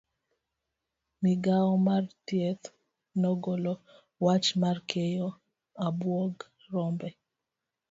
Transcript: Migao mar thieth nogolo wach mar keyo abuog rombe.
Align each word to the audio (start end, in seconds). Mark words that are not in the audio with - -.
Migao 1.23 1.71
mar 1.87 2.03
thieth 2.25 2.65
nogolo 3.21 3.73
wach 4.25 4.47
mar 4.61 4.77
keyo 4.89 5.27
abuog 5.85 6.35
rombe. 6.71 7.09